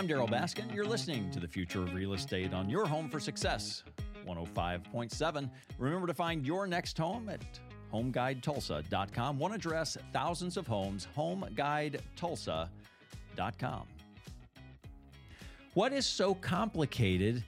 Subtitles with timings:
[0.00, 0.74] I'm Darryl Baskin.
[0.74, 3.84] You're listening to the future of real estate on your home for success.
[4.26, 5.50] 105.7.
[5.76, 7.42] Remember to find your next home at
[7.92, 9.38] homeguidetulsa.com.
[9.38, 13.82] One address, thousands of homes, homeguidetulsa.com.
[15.74, 17.44] What is so complicated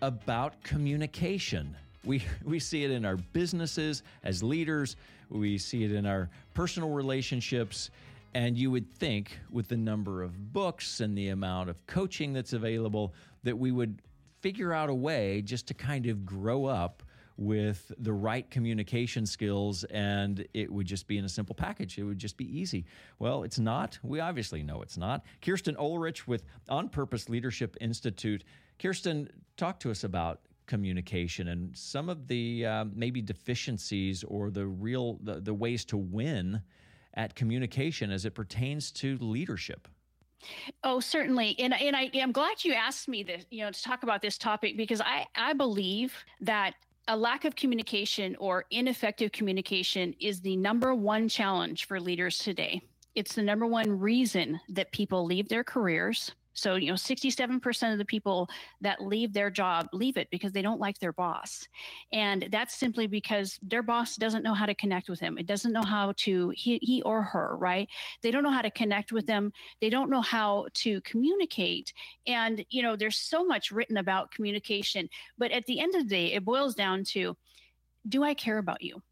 [0.00, 1.74] about communication?
[2.04, 4.94] We, we see it in our businesses as leaders,
[5.28, 7.90] we see it in our personal relationships.
[8.36, 12.52] And you would think, with the number of books and the amount of coaching that's
[12.52, 13.14] available,
[13.44, 14.02] that we would
[14.42, 17.02] figure out a way just to kind of grow up
[17.38, 21.96] with the right communication skills and it would just be in a simple package.
[21.96, 22.84] It would just be easy.
[23.18, 23.98] Well, it's not.
[24.02, 25.24] We obviously know it's not.
[25.40, 28.44] Kirsten Oelerich with On Purpose Leadership Institute.
[28.78, 34.66] Kirsten, talk to us about communication and some of the uh, maybe deficiencies or the
[34.66, 36.60] real the, the ways to win
[37.16, 39.88] at communication as it pertains to leadership.
[40.84, 41.56] Oh, certainly.
[41.58, 44.38] And, and I, am glad you asked me this, you know, to talk about this
[44.38, 46.74] topic because I, I believe that
[47.08, 52.80] a lack of communication or ineffective communication is the number one challenge for leaders today.
[53.14, 57.98] It's the number one reason that people leave their careers so, you know, 67% of
[57.98, 58.48] the people
[58.80, 61.68] that leave their job leave it because they don't like their boss.
[62.12, 65.36] And that's simply because their boss doesn't know how to connect with them.
[65.36, 67.88] It doesn't know how to, he, he or her, right?
[68.22, 69.52] They don't know how to connect with them.
[69.82, 71.92] They don't know how to communicate.
[72.26, 75.10] And, you know, there's so much written about communication.
[75.36, 77.36] But at the end of the day, it boils down to
[78.08, 79.02] do I care about you?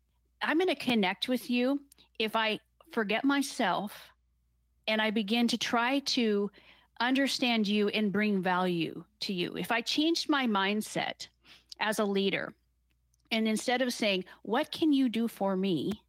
[0.40, 1.80] I'm going to connect with you
[2.18, 2.60] if I
[2.92, 3.92] forget myself
[4.86, 6.50] and I begin to try to
[7.00, 9.56] understand you and bring value to you.
[9.56, 11.28] If I changed my mindset
[11.80, 12.54] as a leader,
[13.30, 16.00] and instead of saying, What can you do for me?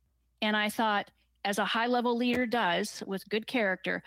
[0.41, 1.09] And I thought,
[1.43, 4.03] as a high level leader does with good character,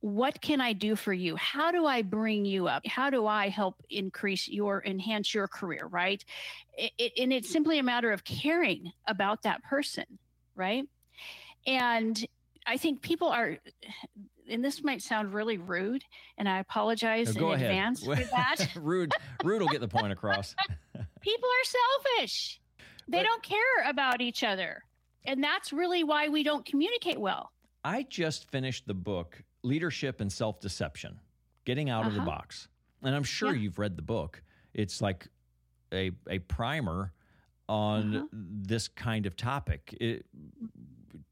[0.00, 1.36] what can I do for you?
[1.36, 2.84] How do I bring you up?
[2.86, 6.24] How do I help increase your, enhance your career, right?
[6.76, 10.04] It, it, and it's simply a matter of caring about that person,
[10.56, 10.84] right?
[11.68, 12.26] And
[12.66, 13.58] I think people are,
[14.50, 16.04] and this might sound really rude,
[16.38, 17.70] and I apologize no, in ahead.
[17.70, 18.68] advance for that.
[18.76, 19.12] rude,
[19.44, 20.54] rude will get the point across.
[21.20, 22.60] people are selfish.
[23.08, 24.82] They but, don't care about each other.
[25.24, 27.52] And that's really why we don't communicate well.
[27.84, 31.18] I just finished the book, Leadership and Self Deception
[31.64, 32.08] Getting Out uh-huh.
[32.08, 32.30] of the uh-huh.
[32.30, 32.68] Box.
[33.02, 33.62] And I'm sure yeah.
[33.62, 34.42] you've read the book.
[34.74, 35.26] It's like
[35.92, 37.12] a, a primer
[37.68, 38.26] on uh-huh.
[38.32, 39.96] this kind of topic.
[40.00, 40.26] It,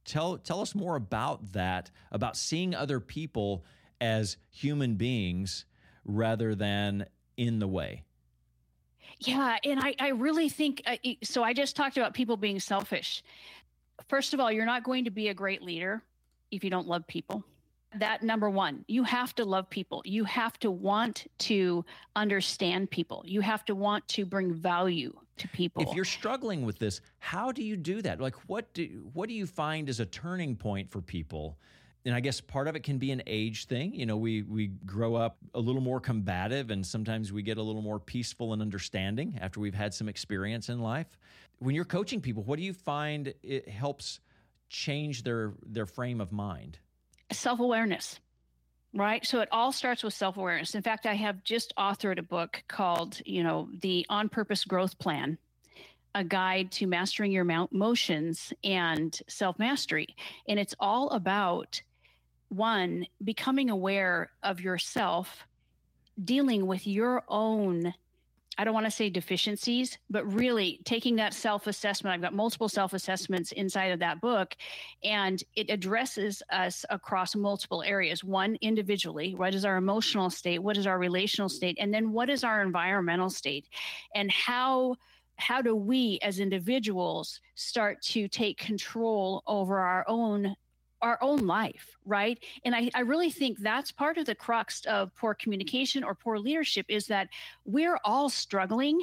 [0.05, 3.65] tell tell us more about that, about seeing other people
[4.01, 5.65] as human beings
[6.05, 8.05] rather than in the way.
[9.19, 11.43] Yeah, and I, I really think uh, so.
[11.43, 13.23] I just talked about people being selfish.
[14.09, 16.03] First of all, you're not going to be a great leader
[16.51, 17.45] if you don't love people
[17.97, 23.23] that number one you have to love people you have to want to understand people
[23.27, 27.51] you have to want to bring value to people if you're struggling with this how
[27.51, 30.91] do you do that like what do what do you find as a turning point
[30.91, 31.59] for people
[32.05, 33.95] and I guess part of it can be an age thing.
[33.95, 37.63] You know, we we grow up a little more combative and sometimes we get a
[37.63, 41.19] little more peaceful and understanding after we've had some experience in life.
[41.59, 44.21] When you're coaching people, what do you find it helps
[44.71, 46.79] change their their frame of mind?
[47.33, 48.19] self awareness,
[48.95, 49.25] right?
[49.25, 50.75] So it all starts with self awareness.
[50.75, 54.99] In fact, I have just authored a book called, you know, the On Purpose Growth
[54.99, 55.39] Plan
[56.15, 60.17] a guide to mastering your motions and self mastery.
[60.49, 61.81] And it's all about
[62.49, 65.47] one, becoming aware of yourself,
[66.23, 67.95] dealing with your own
[68.59, 72.15] I don't want to say deficiencies, but really taking that self assessment.
[72.15, 74.57] I've got multiple self assessments inside of that book,
[75.03, 78.25] and it addresses us across multiple areas.
[78.25, 80.59] One, individually, what is our emotional state?
[80.59, 81.79] What is our relational state?
[81.81, 83.67] And then what is our environmental state?
[84.15, 84.97] And how
[85.37, 90.55] how do we as individuals start to take control over our own
[91.03, 92.39] our own life, right?
[92.65, 96.39] And I, I really think that's part of the crux of poor communication or poor
[96.39, 97.29] leadership is that
[97.65, 99.01] we're all struggling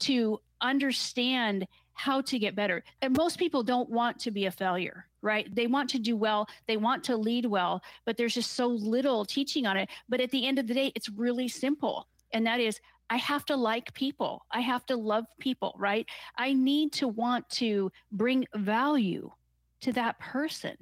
[0.00, 2.84] to understand how to get better.
[3.02, 5.52] And most people don't want to be a failure, right?
[5.54, 9.24] They want to do well, they want to lead well, but there's just so little
[9.24, 9.88] teaching on it.
[10.08, 12.06] But at the end of the day, it's really simple.
[12.32, 12.78] And that is,
[13.10, 14.44] I have to like people.
[14.52, 16.06] I have to love people, right?
[16.36, 19.30] I need to want to bring value
[19.80, 20.76] to that person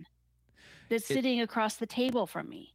[0.89, 2.75] that's sitting across the table from me.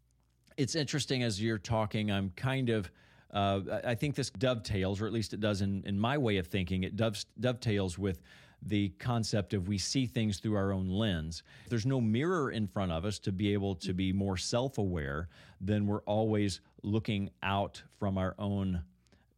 [0.58, 2.92] It's interesting as you're talking, I'm kind of.
[3.34, 6.48] Uh, I think this dovetails, or at least it does in, in my way of
[6.48, 8.22] thinking, it doves, dovetails with
[8.62, 11.44] the concept of we see things through our own lens.
[11.70, 15.30] There's no mirror in front of us to be able to be more self aware,
[15.60, 18.84] then we're always looking out from our own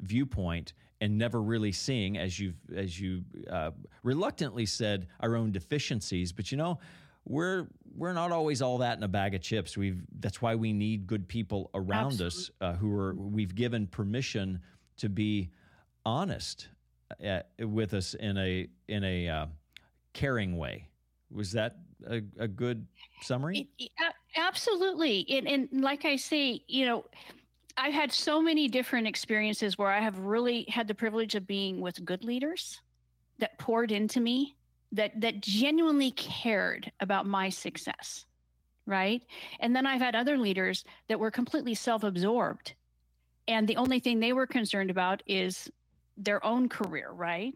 [0.01, 3.71] viewpoint and never really seeing, as you've as you uh,
[4.03, 6.31] reluctantly said, our own deficiencies.
[6.31, 6.79] But you know,
[7.25, 9.77] we're we're not always all that in a bag of chips.
[9.77, 12.27] We've that's why we need good people around Absolutely.
[12.27, 14.59] us uh, who are we've given permission
[14.97, 15.49] to be
[16.05, 16.69] honest
[17.25, 19.45] uh, with us in a in a uh,
[20.13, 20.87] caring way.
[21.31, 22.85] Was that a, a good
[23.21, 23.67] summary?
[23.79, 23.91] It,
[24.35, 27.05] absolutely, and, and like I say, you know.
[27.75, 31.81] I've had so many different experiences where I have really had the privilege of being
[31.81, 32.79] with good leaders
[33.39, 34.55] that poured into me
[34.93, 38.25] that that genuinely cared about my success
[38.85, 39.23] right
[39.59, 42.73] and then i've had other leaders that were completely self-absorbed
[43.47, 45.69] and the only thing they were concerned about is
[46.17, 47.53] their own career right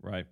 [0.00, 0.26] right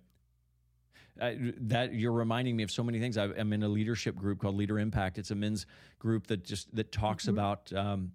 [1.21, 1.31] uh,
[1.61, 3.17] that you're reminding me of so many things.
[3.17, 5.17] I, am in a leadership group called Leader Impact.
[5.17, 5.65] It's a men's
[5.97, 7.35] group that just that talks mm-hmm.
[7.35, 8.11] about um,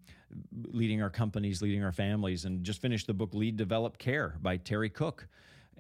[0.71, 4.59] leading our companies, leading our families, and just finished the book Lead, Develop, Care by
[4.59, 5.27] Terry Cook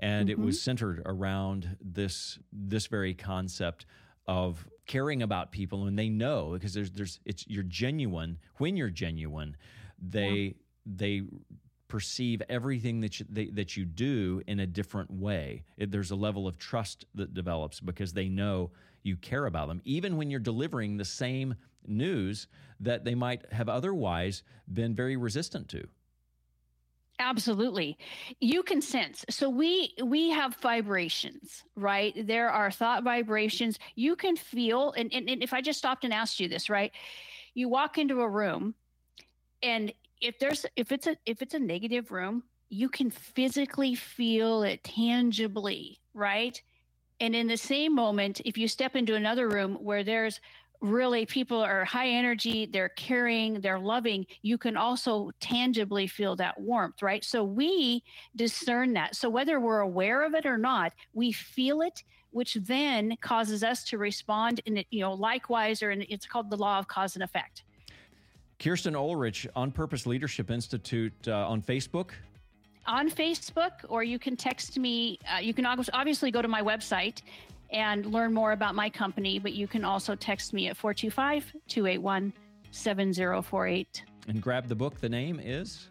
[0.01, 0.41] and mm-hmm.
[0.41, 0.65] it was mm-hmm.
[0.65, 3.87] centered around this this very concept
[4.27, 8.91] of caring about people and they know because there's there's it's you're genuine when you're
[8.91, 9.57] genuine
[10.01, 10.53] they yeah.
[10.87, 11.23] they
[11.87, 16.17] perceive everything that you, they, that you do in a different way it, there's a
[16.17, 18.71] level of trust that develops because they know
[19.03, 21.55] you care about them even when you're delivering the same
[21.87, 22.47] news
[22.79, 24.43] that they might have otherwise
[24.73, 25.87] been very resistant to
[27.21, 27.99] absolutely.
[28.41, 29.25] You can sense.
[29.31, 32.15] So we we have vibrations right?
[32.27, 33.79] There are thought vibrations.
[33.95, 36.93] You can feel and, and, and if i just stopped and asked you this right?
[37.55, 38.75] You walk into a room
[39.63, 44.63] and if there's if it's a if it's a negative room you can physically feel
[44.63, 46.61] it tangibly right?
[47.21, 50.41] And in the same moment if you step into another room where there's
[50.81, 56.59] really people are high energy, they're caring, they're loving, you can also tangibly feel that
[56.59, 57.25] warmth, right?
[57.25, 58.03] So we
[58.37, 59.15] discern that.
[59.15, 63.85] So whether we're aware of it or not, we feel it, which then causes us
[63.85, 67.15] to respond in it, you know, likewise, or in, it's called the law of cause
[67.15, 67.65] and effect.
[68.59, 72.11] Kirsten Oelerich, On Purpose Leadership Institute uh, on Facebook.
[72.87, 75.19] On Facebook, or you can text me.
[75.33, 77.21] Uh, you can obviously go to my website
[77.73, 82.33] and learn more about my company, but you can also text me at 425 281
[82.71, 84.05] 7048.
[84.29, 85.01] And grab the book.
[85.01, 85.89] The name is?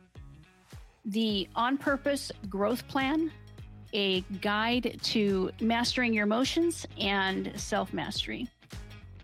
[1.06, 3.32] The On Purpose Growth Plan,
[3.94, 8.48] a guide to mastering your emotions and self mastery.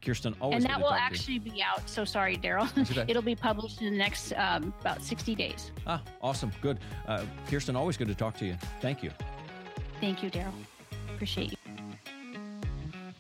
[0.04, 1.90] Kirsten, always and that will actually be out.
[1.90, 2.69] So sorry, Darryl.
[3.10, 5.72] It'll be published in the next um, about 60 days.
[5.88, 6.51] Ah, awesome.
[6.62, 6.80] Good.
[7.08, 8.56] Uh, Kirsten, always good to talk to you.
[8.81, 9.12] Thank you.
[10.00, 10.54] Thank you, Darryl.
[11.16, 11.55] Appreciate you.